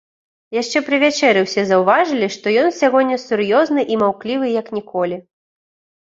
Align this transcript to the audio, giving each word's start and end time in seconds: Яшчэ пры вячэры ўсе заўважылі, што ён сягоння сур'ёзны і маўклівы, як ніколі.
Яшчэ 0.61 0.79
пры 0.85 0.97
вячэры 1.01 1.41
ўсе 1.43 1.65
заўважылі, 1.71 2.29
што 2.35 2.53
ён 2.61 2.69
сягоння 2.77 3.17
сур'ёзны 3.25 3.81
і 3.97 3.99
маўклівы, 4.05 4.47
як 4.61 4.71
ніколі. 4.79 5.21